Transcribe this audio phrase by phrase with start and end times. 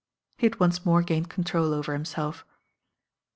[0.39, 2.43] He had once more gained control over himself.